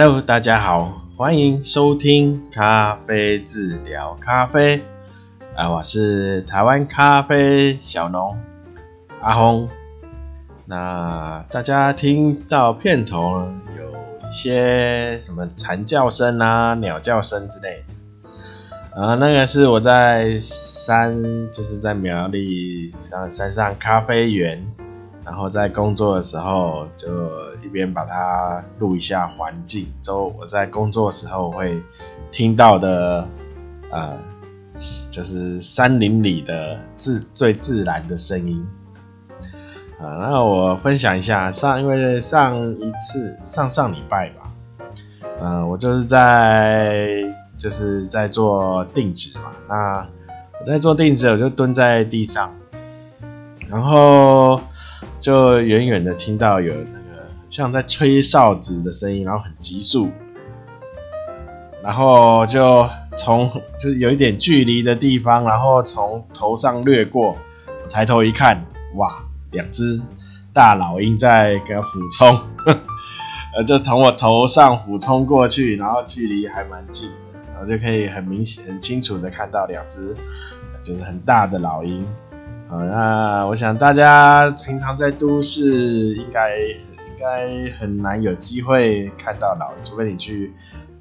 [0.00, 4.80] Hello，大家好，欢迎收听咖啡治疗咖啡。
[5.56, 8.38] 啊，我是台湾咖啡小农
[9.20, 9.68] 阿红。
[10.66, 13.40] 那大家听到片头
[13.76, 17.82] 有一些什么蝉叫声啊、鸟叫声之类，
[18.94, 24.64] 啊，那个是我在山，就是在苗栗上山上咖啡园。
[25.28, 27.06] 然后在工作的时候，就
[27.62, 31.82] 一边把它录一下环境，之后我在工作时候会
[32.30, 33.28] 听到的，
[33.90, 34.16] 呃，
[35.10, 38.66] 就是山林里的自最自然的声音。
[40.00, 44.50] 啊、呃，那我分享一下上，因为上一次上上礼拜吧，
[45.40, 47.22] 嗯、呃，我就是在
[47.58, 50.08] 就是在做定植嘛，那
[50.58, 52.54] 我在做定植，我就蹲在地上，
[53.68, 54.58] 然后。
[55.20, 60.10] 就远远的听到有那个像在吹哨子的声音，然后很急速，
[61.82, 67.36] 然后就从就是有一点距离的地方，然后从头上掠过。
[67.66, 70.00] 我抬头一看，哇，两只
[70.52, 72.40] 大老鹰在给它俯冲，
[73.56, 77.10] 呃，就从我头上俯冲过去，然后距离还蛮近，
[77.52, 80.14] 然后就可以很明显、很清楚的看到两只
[80.82, 82.06] 就是很大的老鹰。
[82.70, 90.52] 好，那我想大家平常在都市应该应该很难有机会看到老鹰，除非你去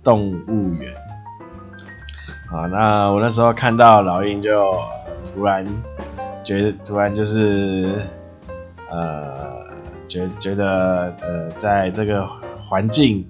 [0.02, 0.90] 动物园。
[2.50, 4.80] 好，那我那时候看到老鹰就
[5.26, 5.68] 突然
[6.42, 8.00] 觉得，突然就是
[8.90, 9.68] 呃，
[10.08, 12.26] 觉觉得呃，在这个
[12.62, 13.30] 环境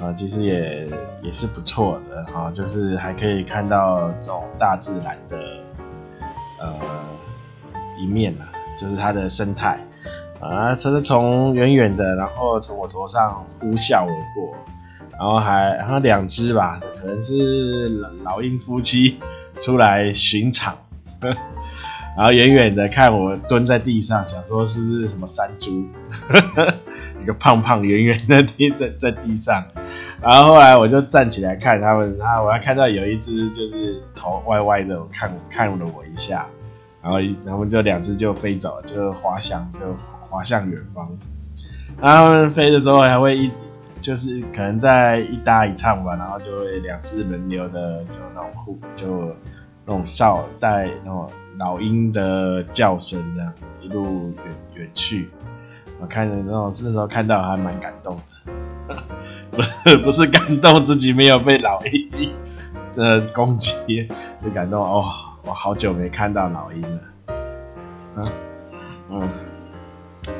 [0.00, 0.86] 啊、其实也
[1.22, 5.36] 也是不错的哈，就是还可以看到这种大自然的
[6.60, 7.03] 呃。
[7.96, 9.78] 一面啊，就是它的生态。
[10.40, 14.54] 啊，它是从远远的，然后从我头上呼啸而过，
[15.12, 17.88] 然后还然后两只吧，可能是
[18.22, 19.18] 老鹰夫妻
[19.58, 20.76] 出来巡场，
[21.22, 25.70] 然后远远的看我蹲在地上，想说是不是什么山猪，
[27.22, 29.64] 一个胖胖圆圆的贴在在地上，
[30.20, 36.46] 然后后来我就站起来看他们，然后我还看到有一只就是头歪歪的，看看了我一下。
[37.04, 39.80] 然后，然后就两只就飞走了，就滑翔，就
[40.30, 41.06] 滑向远方。
[42.00, 43.50] 然后他们飞的时候还会一，
[44.00, 49.36] 就是可能在一搭一唱吧，然后就会两只轮流的就那种呼，就
[49.84, 55.28] 那种哨带那种老鹰的叫声这样一路远远去。
[56.00, 58.18] 我看着那种那时候看到还蛮感动
[58.88, 58.96] 的，
[59.50, 62.32] 不 是不是感动自己没有被老鹰
[62.94, 64.08] 的攻击，
[64.42, 65.04] 是感动哦。
[65.46, 67.00] 我好久没看到老鹰了，
[68.16, 68.32] 嗯
[69.10, 69.28] 嗯，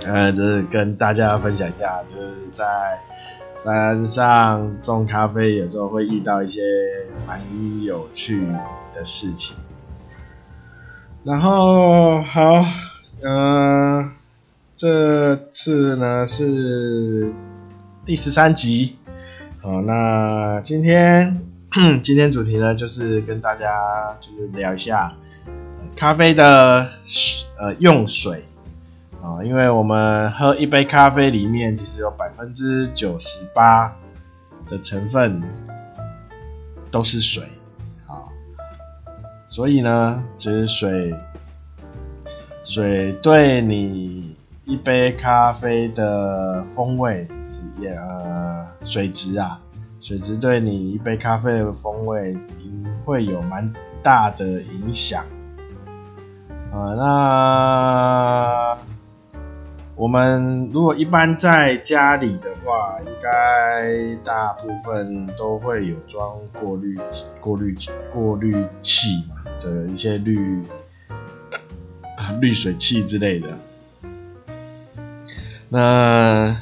[0.06, 2.64] 呃，就是跟大家分享一下，就是在
[3.54, 6.62] 山上种咖啡，有时候会遇到一些
[7.26, 7.38] 蛮
[7.82, 8.46] 有趣
[8.94, 9.54] 的事情。
[11.22, 12.64] 然后好，
[13.22, 14.10] 嗯、呃，
[14.74, 17.30] 这次呢是
[18.06, 18.96] 第十三集，
[19.60, 21.43] 好，那今天。
[22.04, 25.12] 今天主题呢，就是跟大家就是聊一下
[25.96, 26.88] 咖啡的
[27.58, 28.44] 呃用水
[29.20, 33.92] 啊，因为我们喝一杯咖啡里面其实有百分之九十八
[34.70, 35.42] 的成分
[36.92, 37.42] 都是水
[38.06, 38.22] 啊，
[39.48, 41.12] 所以呢，其实水
[42.62, 47.26] 水对你一杯咖啡的风味
[47.80, 49.60] 也呃水质啊。
[50.04, 52.36] 水质对你一杯咖啡的风味
[53.06, 53.72] 会有蛮
[54.02, 55.24] 大的影响
[56.70, 56.92] 啊。
[56.94, 58.76] 那
[59.96, 66.94] 我们如果一般在家里的话，应该大部分都会有装过滤、
[67.40, 67.74] 过滤
[68.12, 70.62] 过滤器嘛，就有一些滤
[72.42, 73.48] 滤水器之类的。
[75.70, 76.54] 那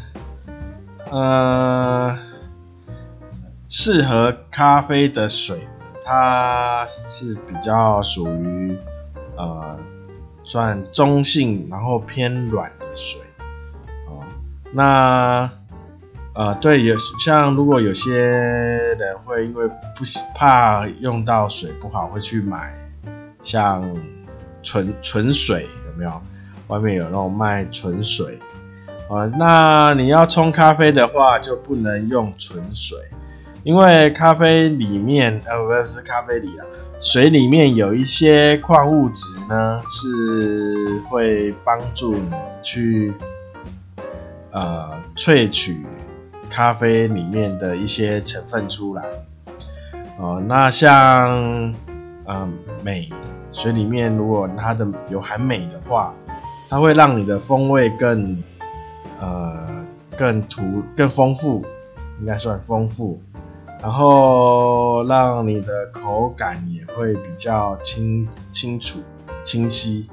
[1.10, 2.16] 呃。
[3.74, 5.66] 适合咖啡的水，
[6.04, 8.76] 它是比较属于
[9.34, 9.78] 呃
[10.42, 13.22] 算中性，然后偏软的水
[14.06, 14.20] 哦。
[14.72, 15.50] 那
[16.34, 20.04] 呃对，有像如果有些人会因为不
[20.34, 22.76] 怕用到水不好，会去买
[23.42, 23.90] 像
[24.62, 26.20] 纯纯水有没有？
[26.68, 28.38] 外面有那种卖纯水
[29.08, 29.24] 啊。
[29.38, 32.98] 那你要冲咖啡的话，就不能用纯水。
[33.64, 36.66] 因为咖啡里面，呃，不是咖啡里啊，
[36.98, 42.32] 水里面有一些矿物质呢，是会帮助你
[42.62, 43.12] 去
[44.50, 45.86] 呃萃取
[46.50, 49.04] 咖啡里面的一些成分出来。
[50.18, 51.72] 哦，那像
[52.26, 52.52] 嗯
[52.84, 53.08] 镁，
[53.52, 56.12] 水里面如果它的有含镁的话，
[56.68, 58.42] 它会让你的风味更
[59.20, 59.68] 呃
[60.16, 61.64] 更突更丰富，
[62.20, 63.20] 应该算丰富，
[63.82, 69.00] 然后让你的口感也会比较清清楚
[69.42, 70.08] 清晰。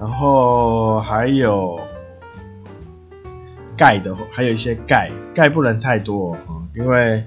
[0.00, 1.78] 然后还有
[3.76, 7.24] 钙的，还有一些钙，钙不能太多哦，因为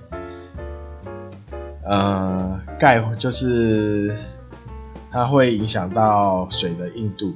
[1.83, 4.15] 呃，钙就是
[5.09, 7.33] 它会影响到水的硬度，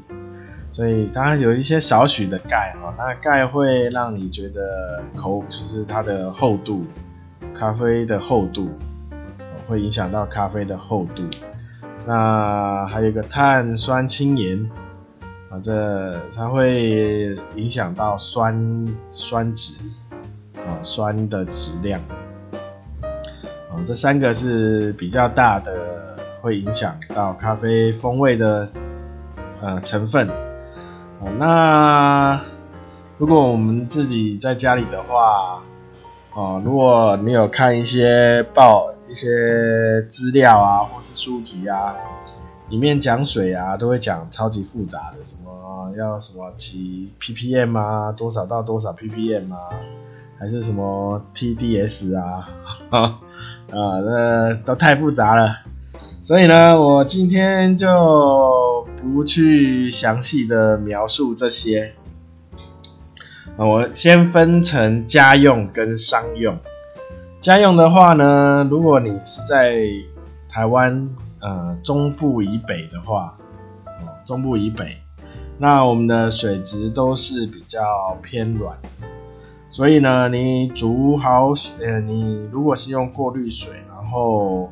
[0.75, 6.85] 所以它有一些少许的钙哦，那钙会让你觉得口就是它的厚度，
[7.53, 8.69] 咖啡的厚度
[9.65, 11.23] 会影响到咖啡的厚度。
[12.05, 14.69] 那还有一个碳酸氢盐。
[15.49, 19.75] 啊这它会影响到酸酸质
[20.55, 22.01] 啊，酸的质量
[23.69, 28.67] 啊，这三个是比较大的，会影响到咖啡风味的
[29.61, 30.27] 呃成分。
[31.37, 32.41] 那
[33.17, 35.61] 如果我们自己在家里的话，
[36.33, 41.95] 哦，如果你有看一些报一些资料啊，或是书籍啊。
[42.67, 49.69] 里面讲水啊，都会讲超级复杂的，什么要什么几 ppm 啊，多少到多少 ppm 啊，
[50.39, 52.49] 还是什么 TDS 啊，
[52.89, 53.19] 啊，
[53.69, 55.57] 那都太复杂了。
[56.23, 57.87] 所以呢，我今天就
[59.13, 61.93] 不去详细的描述这些。
[63.57, 66.57] 我先分成家用跟商用。
[67.39, 69.79] 家用的话呢，如果你是在
[70.49, 71.09] 台湾。
[71.41, 73.37] 呃，中部以北的话，
[74.25, 74.97] 中部以北，
[75.59, 79.07] 那我们的水质都是比较偏软的，
[79.69, 84.71] 所以呢，你煮好，呃，你如果是用过滤水，然后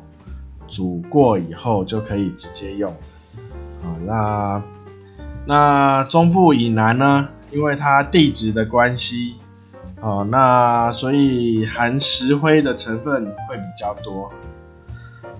[0.66, 2.92] 煮过以后就可以直接用。
[3.84, 4.62] 啊，那
[5.46, 9.36] 那中部以南呢，因为它地质的关系，
[10.00, 14.32] 哦，那所以含石灰的成分会比较多。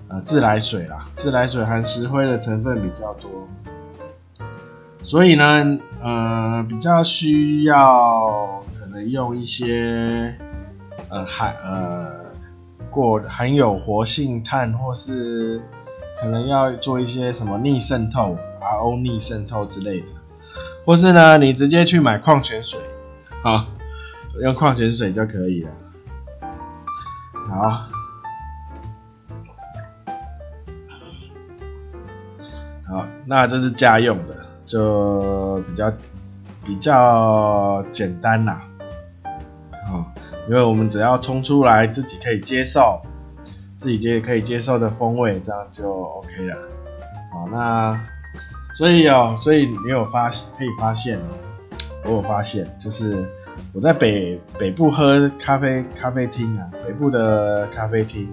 [0.07, 3.47] 呃，自来水啦，自来水含石灰的成分比较多，
[5.01, 10.35] 所以呢，呃，比较需要可能用一些
[11.09, 12.07] 呃含呃
[12.91, 15.59] 过含有活性炭，或是
[16.19, 20.07] 可能要做一些什么逆渗透 RO 逆渗透之类的，
[20.85, 22.79] 或是呢，你直接去买矿泉水，
[23.43, 23.65] 好，
[24.41, 25.71] 用矿泉水就可以了，
[27.49, 27.87] 好。
[32.87, 35.91] 好，那这是家用的，就比较
[36.63, 38.63] 比较简单啦。
[39.87, 40.11] 好，
[40.47, 43.01] 因为我们只要冲出来自己可以接受，
[43.85, 46.57] 自己接可以接受的风味，这样就 OK 了。
[47.31, 48.01] 好，那
[48.75, 51.19] 所以哦，所以你有发现可以发现，
[52.03, 53.29] 我有发现，就是
[53.73, 58.27] 我在北北部喝咖啡咖啡厅啊，北部的咖啡厅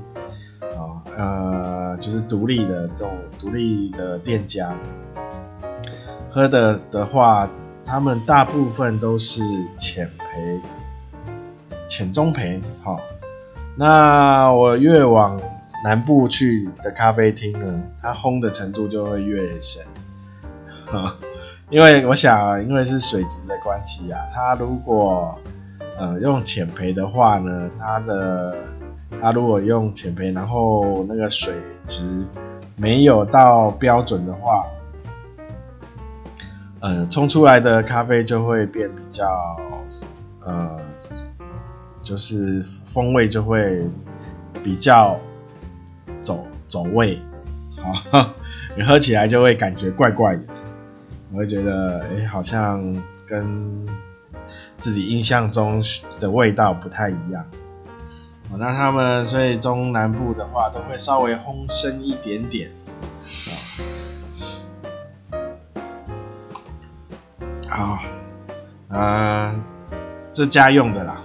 [0.60, 1.04] 啊。
[1.18, 4.74] 呃，就是独立的这种独立的店家
[6.30, 7.46] 喝的的话，
[7.84, 9.42] 他们大部分都是
[9.76, 10.60] 浅焙、
[11.86, 12.58] 浅中焙。
[12.82, 12.98] 好，
[13.76, 15.40] 那我越往
[15.84, 19.82] 南部去的咖啡厅呢，它烘的程度就会越深。
[21.70, 25.38] 因为我想，因为是水质的关系啊，它如果
[25.98, 28.54] 呃用浅焙的话呢，它的
[29.20, 31.54] 它如果用浅焙，然后那个水
[31.86, 32.26] 质
[32.76, 34.66] 没有到标准的话，
[36.80, 39.26] 呃，冲出来的咖啡就会变比较，
[40.44, 40.78] 呃，
[42.02, 43.86] 就是风味就会
[44.62, 45.18] 比较
[46.20, 47.20] 走走味，
[48.10, 48.34] 好，
[48.76, 50.42] 你喝起来就会感觉怪怪的，
[51.32, 53.86] 我会觉得，哎、好像跟
[54.78, 55.82] 自己印象中
[56.18, 57.46] 的味道不太一样。
[58.58, 62.70] 那他们所以中南部的话都会稍微烘深一点点，
[67.66, 67.98] 好，
[68.88, 69.54] 呃，
[70.34, 71.22] 这家用的啦，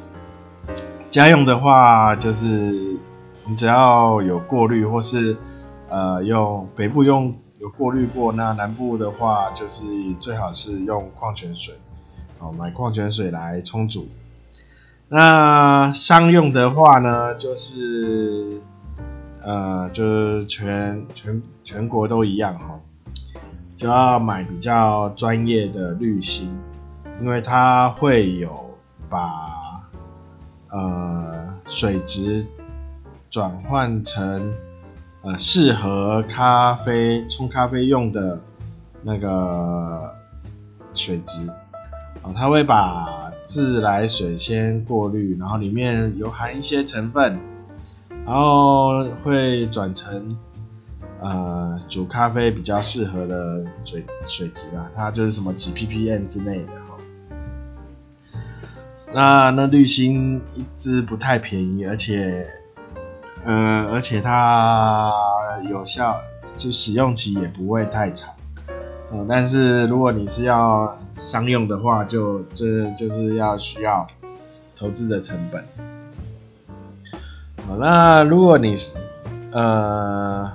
[1.10, 2.46] 家用的话就是
[3.46, 5.38] 你只要有过滤或是
[5.90, 9.84] 呃用北部用有过滤过，那南部的话就是
[10.20, 11.74] 最好是用矿泉水，
[12.40, 14.08] 哦，买矿泉水来冲煮。
[15.10, 18.62] 那商用的话呢，就是
[19.42, 22.80] 呃，就是全全全国都一样哈，
[23.78, 26.60] 就要买比较专业的滤芯，
[27.22, 28.78] 因为它会有
[29.10, 29.57] 把
[30.70, 32.46] 呃水质
[33.30, 34.54] 转换成
[35.22, 38.40] 呃适合咖啡冲咖啡用的
[39.02, 40.14] 那个
[40.94, 41.50] 水质
[42.22, 47.40] 啊，它会把自来水先过滤，然后里面有含一些成分，
[48.26, 50.38] 然后会转成。
[51.20, 56.72] 呃，煮咖啡比较适合的水水质啊，它就是什么几 ppm 之类的。
[59.18, 62.46] 那那滤芯一支不太便宜，而且，
[63.44, 65.12] 呃，而且它
[65.68, 66.20] 有效，
[66.56, 68.36] 就使用期也不会太长。
[69.12, 74.06] 呃，但是如果你是要商用的话，就这就是要需要
[74.76, 75.66] 投资的成本。
[77.68, 78.98] 好，那如果你是
[79.52, 80.52] 呃。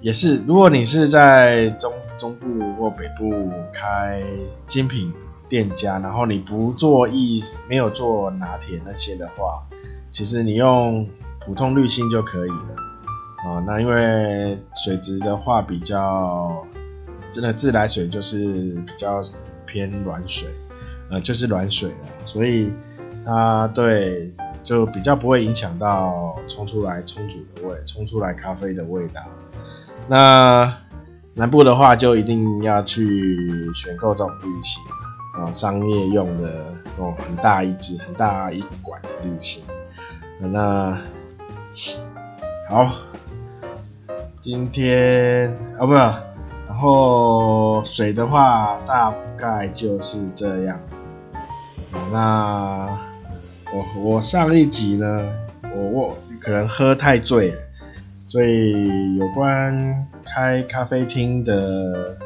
[0.00, 4.22] 也是，如果你是在中中部或北部开
[4.66, 5.12] 精品
[5.50, 9.62] 店家，然后你不做意没有做拿铁那些的话，
[10.10, 11.06] 其实你用
[11.40, 12.76] 普通滤芯就可以了
[13.44, 13.62] 啊。
[13.66, 16.64] 那因为水质的话比较
[17.32, 18.38] 真的自来水就是
[18.86, 19.20] 比较
[19.66, 20.48] 偏软水，
[21.10, 22.72] 呃，就是软水了，所以
[23.26, 29.20] 它对就比较不会影响到冲出来冲煮的味，冲出来咖啡的味道。
[30.08, 30.72] 那
[31.34, 34.82] 南部的话，就一定要去选购这种滤芯
[35.40, 36.50] 啊，商业用的
[36.98, 39.62] 哦，很大一支、很大一管的滤芯。
[40.38, 40.96] 那
[42.68, 42.92] 好，
[44.40, 51.02] 今天啊，不，然后水的话，大概就是这样子。
[52.12, 52.98] 那
[53.72, 55.26] 我我上一集呢，
[55.74, 57.58] 我我可能喝太醉了。
[58.26, 62.16] 所以有关开咖啡厅的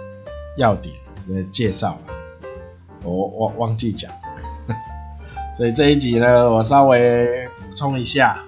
[0.58, 0.94] 要点
[1.26, 1.98] 的介绍，
[3.04, 4.10] 我忘忘记讲，
[5.56, 8.38] 所以这一集呢，我稍微补充一下。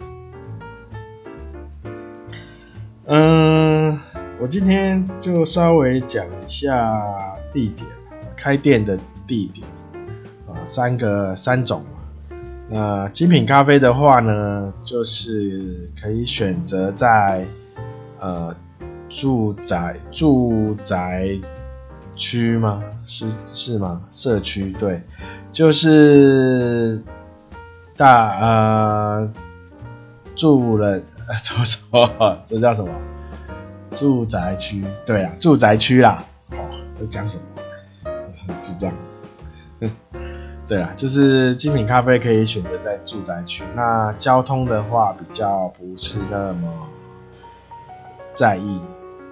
[3.05, 4.01] 嗯，
[4.41, 7.87] 我今天就稍微讲一下地点，
[8.37, 9.67] 开店的地点
[10.49, 11.85] 啊，三个三种。
[12.69, 17.45] 那精品咖啡的话呢，就是可以选择在
[18.19, 18.57] 呃
[19.09, 21.29] 住宅住宅
[22.17, 22.83] 区吗？
[23.05, 24.03] 是是吗？
[24.11, 25.03] 社区对，
[25.53, 27.03] 就是
[27.97, 29.33] 大呃
[30.35, 32.39] 住了呃怎么说？
[32.47, 32.93] 这叫什么？
[33.95, 36.25] 住宅区对啊，住宅区啦。
[36.51, 36.57] 哦，
[36.99, 37.45] 这讲什么？
[38.49, 38.93] 很智障。
[40.69, 43.63] 对啊，就是精品咖啡可以选择在住宅区。
[43.75, 46.69] 那交通的话，比较不是那么
[48.35, 48.81] 在意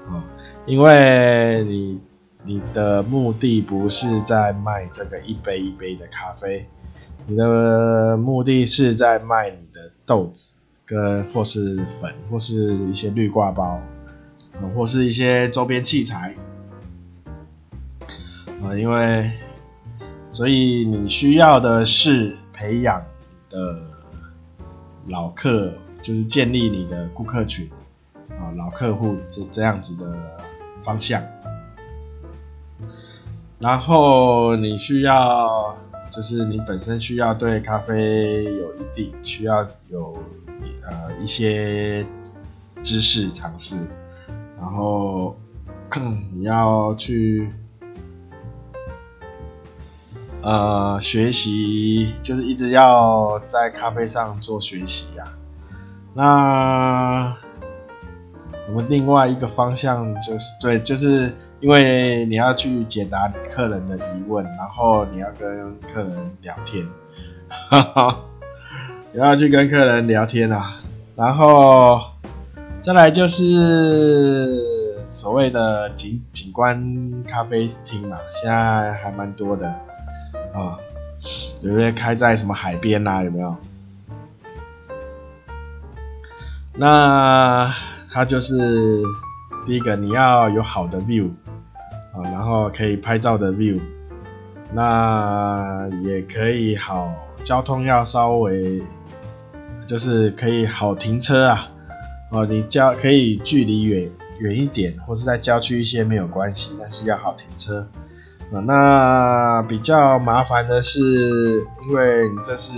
[0.09, 0.23] 啊，
[0.65, 2.01] 因为你
[2.45, 6.69] 你的目的不是在卖这个一杯一杯的咖啡，
[7.27, 13.81] 你的目的是在卖你的豆子跟或是粉或是一些滤挂包，
[14.77, 16.35] 或是一些周边器材
[18.63, 19.31] 啊，因为。
[20.31, 23.05] 所以你需要的是培养
[23.49, 23.81] 的
[25.07, 25.73] 老客，
[26.03, 27.71] 就是建立你的顾客群
[28.31, 30.19] 啊，老客户这这样子的
[30.83, 31.23] 方向。
[33.65, 35.75] 然后你需要，
[36.11, 40.19] 就是你本身需要对咖啡有一定需要有
[40.83, 42.05] 呃一些
[42.83, 43.79] 知识尝试，
[44.61, 45.35] 然后
[46.35, 47.51] 你要去。
[50.43, 55.33] 呃，学习就是一直要在咖啡上做学习呀、啊。
[57.33, 57.37] 那
[58.69, 66.87] 我们另外一个方向就是，对，就是因为你要去解答客人的疑问，然后你要跟客人聊天，
[67.49, 68.21] 哈哈，
[69.13, 70.81] 你要去跟客人聊天啊。
[71.17, 72.01] 然后
[72.81, 79.69] 再来就是所谓的景景观咖啡厅嘛，现在还蛮多的。
[80.55, 80.79] 啊、
[81.63, 83.23] 有没有开在什么海边呐、啊？
[83.25, 83.57] 有没有？
[86.77, 87.73] 那
[88.15, 89.03] 它就是
[89.67, 91.31] 第一个，你要有好的 view
[92.13, 93.81] 啊、然后可以拍照的 view，
[94.73, 98.81] 那也可以好，交通要稍微
[99.85, 101.69] 就是可以好停车啊，
[102.31, 107.89] 哦，你交可以距离远远一点，或是在郊区一些没有关系，但是要好停车
[108.53, 108.61] 啊。
[108.61, 112.75] 那比较麻烦的是，因为你这是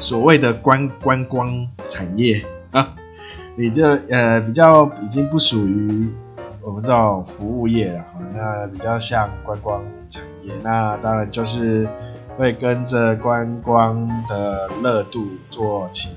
[0.00, 2.96] 所谓的观观光产业啊，
[3.58, 6.12] 你这呃比较已经不属于
[6.60, 10.52] 我们这种服务业了，那比较像观光产业。
[10.62, 11.88] 那当然就是
[12.36, 16.10] 会跟着观光的热度做起。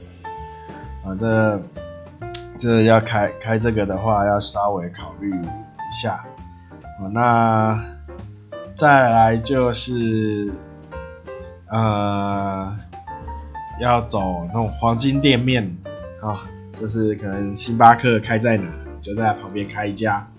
[1.06, 1.62] 啊，这
[2.60, 6.26] 这要开开这个的话，要稍微考虑一下。
[7.00, 7.82] 啊，那
[8.76, 10.52] 再来就是，
[11.68, 12.76] 呃，
[13.80, 15.78] 要走那种黄金店面
[16.22, 16.42] 啊，
[16.80, 18.72] 就是可能星巴克开在哪，
[19.02, 20.32] 就在旁边开一家。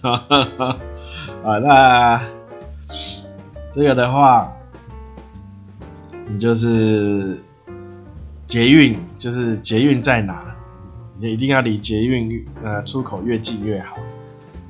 [0.00, 0.78] 哈哈哈，
[1.44, 2.22] 啊，那
[3.72, 4.56] 这个的话，
[6.28, 7.38] 你就是
[8.46, 10.54] 捷运，就是捷运在哪，
[11.18, 13.98] 你一定要离捷运呃出口越近越好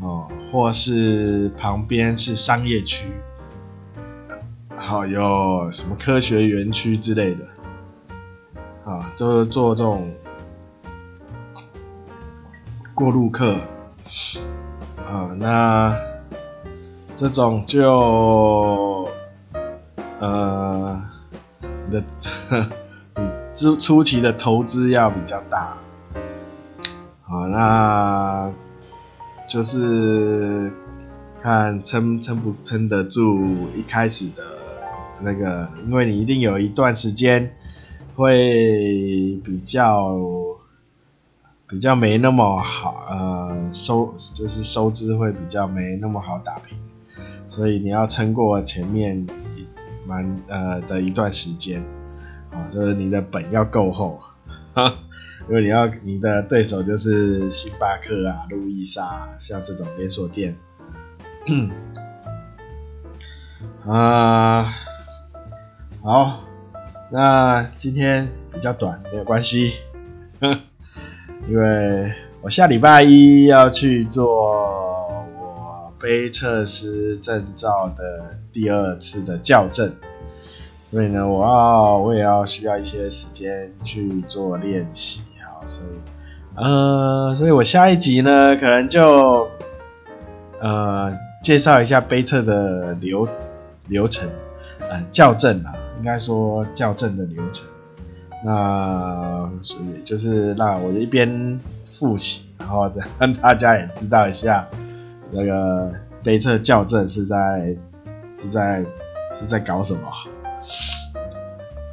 [0.01, 3.07] 哦，或是旁边是商业区，
[4.75, 7.45] 好有什么科学园区之类的，
[8.85, 10.11] 啊，就是做这种
[12.97, 13.61] 过路客。
[15.07, 15.95] 啊，那
[17.15, 19.07] 这种就
[20.19, 20.99] 呃，
[21.61, 22.03] 你的
[23.17, 23.23] 你
[23.53, 25.77] 初初期的投资要比较大，
[27.23, 28.51] 好，那
[29.47, 30.73] 就是
[31.43, 34.43] 看撑撑不撑得住一开始的
[35.21, 37.55] 那个，因为你一定有一段时间
[38.17, 40.17] 会比较。
[41.69, 46.79] 比较没那么好，呃，收就是收支会比较没那么好打平，
[47.49, 49.27] 所以你要撑过前面
[50.07, 51.83] 蛮呃的一段时间，
[52.53, 54.21] 啊，就是你的本要够厚，
[54.75, 54.99] 哈，
[55.49, 60.57] 因为你要你的对手就是星巴克啊、路易莎，像这种连锁店，
[63.85, 64.73] 啊，
[66.01, 66.45] 好，
[67.11, 69.73] 那今天比较短，没有关系。
[71.49, 72.13] 因为
[72.43, 74.27] 我下礼拜一要去做
[75.41, 79.93] 我杯测师证照的第二次的校正，
[80.87, 85.91] 所以呢，我要我也要需要一些时间去做练习，好，所以
[86.57, 89.49] 呃，所以我下一集呢，可能就
[90.61, 93.29] 呃介绍一下杯测的流
[93.87, 94.29] 流程，
[94.91, 97.67] 呃，校正啊，应该说校正的流程。
[98.47, 104.69] 那所以就是让我一边复习，然后 让大家也知道一下
[105.33, 107.77] 那个杯测校正是在
[108.37, 108.85] 是在
[109.35, 110.01] 是在搞什么。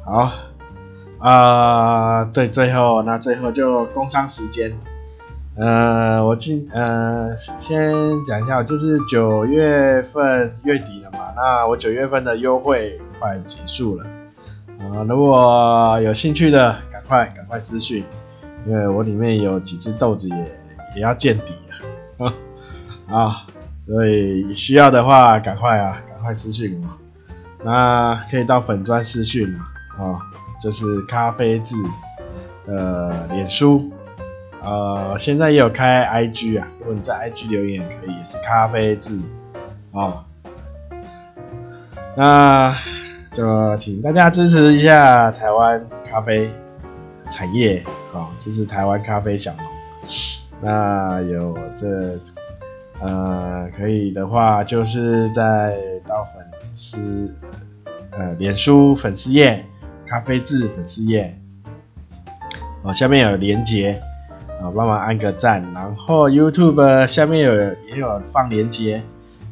[0.04, 0.30] 好
[1.18, 4.72] 啊、对，最后那最后就工商时间，
[5.56, 14.06] 呃，我今呃先讲一下，就是九月份月底了嘛，那我九月份的优惠快结束了。
[14.78, 18.04] 啊，如果有兴趣的，赶快赶快私讯，
[18.66, 20.36] 因为我里面有几只豆子也
[20.96, 21.52] 也要见底
[22.18, 22.32] 了，
[23.08, 23.46] 啊，
[23.86, 26.88] 所以需要的话赶快啊，赶快私讯我，
[27.64, 29.54] 那可以到粉砖私讯
[29.98, 30.20] 啊，
[30.60, 31.76] 就是咖啡字
[32.66, 33.90] 的脸书，
[34.62, 39.22] 呃，现在也有开 IG 啊，如果你在 IG 留言也可以，也是咖啡字，
[39.92, 40.24] 啊，
[42.16, 42.74] 那。
[43.34, 46.48] 就请大家支持一下台湾咖啡
[47.28, 49.64] 产业，好，支持台湾咖啡小农。
[50.60, 52.16] 那有这
[53.00, 57.34] 呃可以的话，就是在到粉丝
[58.12, 59.64] 呃脸书粉丝页
[60.06, 61.36] 咖啡字粉丝页，
[62.82, 64.00] 哦下面有连结，
[64.62, 67.52] 啊帮忙按个赞，然后 YouTube 下面有
[67.88, 69.02] 也有放连结。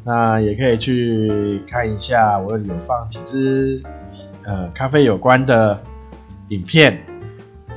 [0.05, 3.81] 那也可以去看一下，我有放几支
[4.45, 5.81] 呃咖啡有关的
[6.49, 6.99] 影片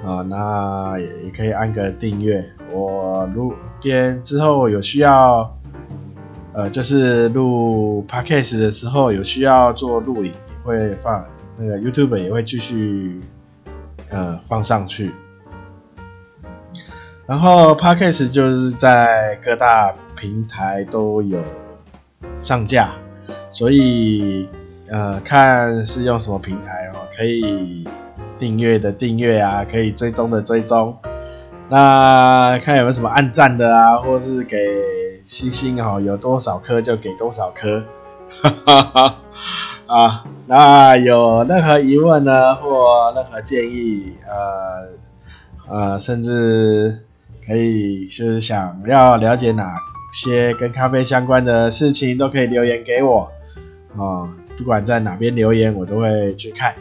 [0.04, 2.44] 啊，那也也可以按个订阅。
[2.72, 5.56] 我录边之后有需要，
[6.52, 11.24] 呃，就是录 podcast 的时候有需要做录影，也会放
[11.58, 13.22] 那个 YouTube 也会继续
[14.10, 15.12] 呃放上去。
[17.28, 21.40] 然后 podcast 就是在各大平台都有。
[22.40, 22.94] 上架，
[23.50, 24.50] 所以
[24.92, 27.88] 呃，看是用什么平台哦，可以
[28.38, 30.98] 订阅的订阅啊，可以追踪的追踪，
[31.70, 34.58] 那看有没有什么按赞的啊，或是给
[35.26, 37.84] 星星哦，有多少颗就给多少颗，
[38.30, 39.18] 哈哈哈
[39.88, 44.90] 啊，那有任何疑问呢，或任何建议，呃
[45.68, 47.00] 呃，甚至
[47.46, 49.64] 可以就是想要了解哪
[50.16, 53.32] 些跟咖啡相关的事情都可以留言给我，
[53.98, 56.74] 啊，不管在哪边留言我都会去看，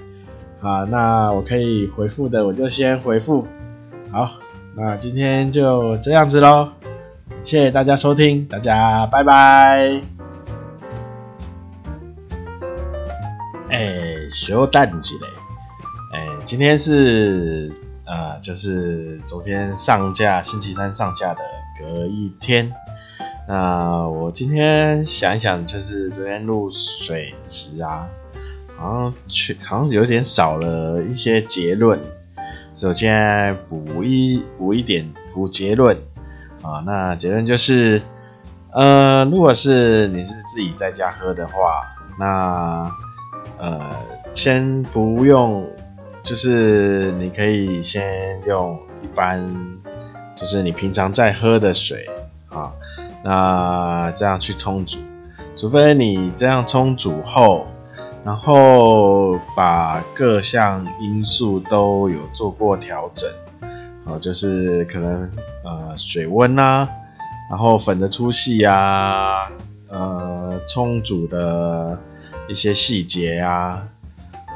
[0.60, 3.46] 啊，那我可以回复的我就先回复，
[4.12, 4.30] 好，
[4.76, 6.68] 那今天就这样子喽，
[7.42, 10.00] 谢谢大家收听，大家拜拜。
[13.70, 15.26] 哎，休淡季嘞。
[16.12, 17.72] 哎，今天是
[18.06, 21.40] 呃，就是昨天上架，星期三上架的
[21.80, 22.72] 隔一天。
[23.46, 28.08] 那我今天想一想，就是昨天录水质啊，
[28.76, 32.00] 好像去好像有点少了一些结论。
[32.74, 35.96] 首先补一补一点补结论
[36.62, 38.00] 啊，那结论就是，
[38.72, 41.84] 呃，如果是你是自己在家喝的话，
[42.18, 42.90] 那
[43.58, 43.94] 呃，
[44.32, 45.68] 先不用，
[46.22, 49.44] 就是你可以先用一般，
[50.34, 52.08] 就是你平常在喝的水。
[53.26, 54.98] 那这样去冲煮，
[55.56, 57.66] 除非你这样冲煮后，
[58.22, 63.30] 然后把各项因素都有做过调整，
[64.04, 65.30] 哦，就是可能
[65.64, 66.86] 呃水温啊，
[67.48, 69.50] 然后粉的粗细啊，
[69.88, 71.98] 呃冲煮的
[72.50, 73.84] 一些细节啊，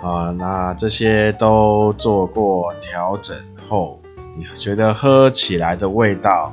[0.02, 3.34] 啊，那这些都做过调整
[3.66, 3.98] 后，
[4.36, 6.52] 你觉得喝起来的味道？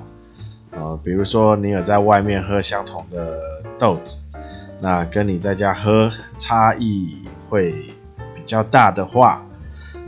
[0.75, 3.39] 呃，比如说你有在外面喝相同的
[3.79, 4.19] 豆子，
[4.81, 7.71] 那跟你在家喝差异会
[8.35, 9.45] 比较大的话，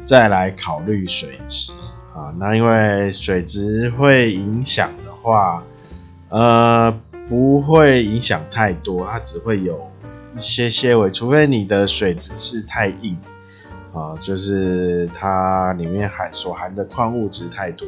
[0.06, 1.72] 再来考虑水质
[2.14, 2.34] 啊。
[2.38, 5.64] 那因为水质会影响的话，
[6.30, 6.94] 呃，
[7.30, 9.90] 不会影响太多，它只会有
[10.36, 13.18] 一些些微，除非你的水质是太硬
[13.94, 17.88] 啊，就是它里面含所含的矿物质太多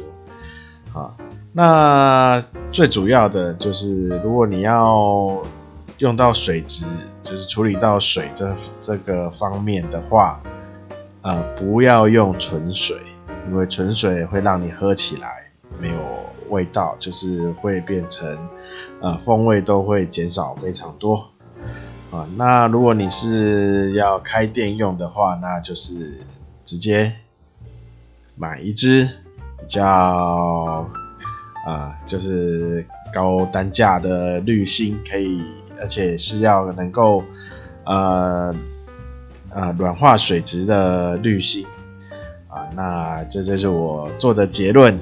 [0.94, 1.14] 啊。
[1.52, 5.42] 那最主要的就是，如果你要
[5.98, 6.84] 用到水质，
[7.22, 10.40] 就是处理到水这这个方面的话，
[11.22, 12.96] 呃，不要用纯水，
[13.48, 15.50] 因为纯水会让你喝起来
[15.80, 16.00] 没有
[16.48, 18.48] 味道，就是会变成
[19.00, 21.30] 呃风味都会减少非常多
[22.10, 26.20] 啊，那如果你是要开店用的话，那就是
[26.64, 27.12] 直接
[28.36, 29.08] 买一支
[29.70, 30.86] 较。
[31.62, 35.44] 啊、就是高单价的滤芯，可以，
[35.78, 37.22] 而且是要能够，
[37.84, 38.52] 呃，
[39.50, 41.66] 呃，软化水质的滤芯，
[42.48, 44.98] 啊，那这就是我做的结论，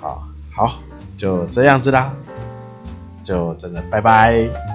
[0.00, 0.22] 好，
[0.54, 0.78] 好，
[1.16, 2.14] 就这样子啦，
[3.24, 4.71] 就真的拜拜。